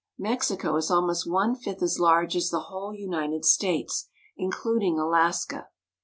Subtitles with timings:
[0.17, 5.67] Mexico is almost one fifth as large as the whole United States, including Alaska.